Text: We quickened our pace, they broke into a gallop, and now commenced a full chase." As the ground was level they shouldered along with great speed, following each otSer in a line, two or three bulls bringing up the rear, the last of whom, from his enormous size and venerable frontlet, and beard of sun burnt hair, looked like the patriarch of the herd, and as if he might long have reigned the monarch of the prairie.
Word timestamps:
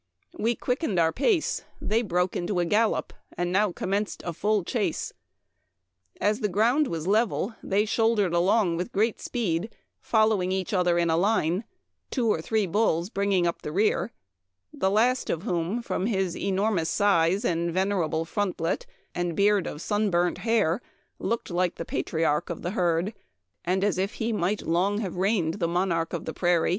We 0.35 0.55
quickened 0.55 0.97
our 0.97 1.11
pace, 1.11 1.63
they 1.79 2.01
broke 2.01 2.35
into 2.35 2.59
a 2.59 2.65
gallop, 2.65 3.13
and 3.37 3.51
now 3.51 3.71
commenced 3.71 4.23
a 4.25 4.33
full 4.33 4.63
chase." 4.63 5.13
As 6.19 6.39
the 6.39 6.47
ground 6.49 6.87
was 6.87 7.05
level 7.05 7.53
they 7.61 7.85
shouldered 7.85 8.33
along 8.33 8.77
with 8.77 8.91
great 8.91 9.21
speed, 9.21 9.69
following 9.99 10.51
each 10.51 10.71
otSer 10.71 10.99
in 10.99 11.11
a 11.11 11.17
line, 11.17 11.65
two 12.09 12.27
or 12.29 12.41
three 12.41 12.65
bulls 12.65 13.11
bringing 13.11 13.45
up 13.45 13.61
the 13.61 13.71
rear, 13.71 14.11
the 14.73 14.89
last 14.89 15.29
of 15.29 15.43
whom, 15.43 15.83
from 15.83 16.07
his 16.07 16.35
enormous 16.35 16.89
size 16.89 17.45
and 17.45 17.71
venerable 17.71 18.25
frontlet, 18.25 18.87
and 19.13 19.35
beard 19.35 19.67
of 19.67 19.83
sun 19.83 20.09
burnt 20.09 20.39
hair, 20.39 20.81
looked 21.19 21.51
like 21.51 21.75
the 21.75 21.85
patriarch 21.85 22.49
of 22.49 22.63
the 22.63 22.71
herd, 22.71 23.13
and 23.63 23.83
as 23.83 23.99
if 23.99 24.15
he 24.15 24.33
might 24.33 24.63
long 24.63 24.97
have 24.97 25.17
reigned 25.17 25.59
the 25.59 25.67
monarch 25.67 26.11
of 26.11 26.25
the 26.25 26.33
prairie. 26.33 26.69